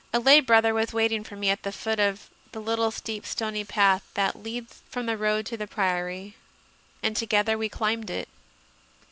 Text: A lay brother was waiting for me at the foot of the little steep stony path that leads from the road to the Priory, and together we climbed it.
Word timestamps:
A 0.13 0.19
lay 0.19 0.39
brother 0.39 0.73
was 0.73 0.93
waiting 0.95 1.23
for 1.23 1.35
me 1.35 1.51
at 1.51 1.61
the 1.61 1.71
foot 1.71 1.99
of 1.99 2.27
the 2.53 2.59
little 2.59 2.89
steep 2.89 3.23
stony 3.23 3.63
path 3.63 4.01
that 4.15 4.35
leads 4.41 4.81
from 4.89 5.05
the 5.05 5.15
road 5.15 5.45
to 5.45 5.57
the 5.57 5.67
Priory, 5.67 6.35
and 7.03 7.15
together 7.15 7.55
we 7.55 7.69
climbed 7.69 8.09
it. 8.09 8.27